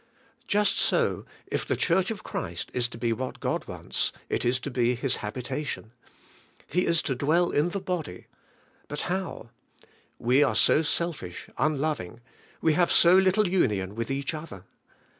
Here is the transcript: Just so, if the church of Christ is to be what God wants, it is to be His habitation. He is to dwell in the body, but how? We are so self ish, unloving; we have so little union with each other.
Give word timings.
Just 0.47 0.77
so, 0.79 1.27
if 1.45 1.63
the 1.63 1.75
church 1.75 2.09
of 2.09 2.23
Christ 2.23 2.71
is 2.73 2.87
to 2.87 2.97
be 2.97 3.13
what 3.13 3.39
God 3.39 3.65
wants, 3.67 4.11
it 4.29 4.43
is 4.43 4.59
to 4.61 4.71
be 4.71 4.95
His 4.95 5.17
habitation. 5.17 5.91
He 6.65 6.87
is 6.87 7.03
to 7.03 7.13
dwell 7.13 7.51
in 7.51 7.69
the 7.69 7.79
body, 7.79 8.25
but 8.87 9.01
how? 9.01 9.51
We 10.17 10.41
are 10.41 10.55
so 10.55 10.81
self 10.81 11.21
ish, 11.21 11.51
unloving; 11.59 12.19
we 12.61 12.73
have 12.73 12.91
so 12.91 13.13
little 13.15 13.47
union 13.47 13.93
with 13.93 14.09
each 14.09 14.33
other. 14.33 14.63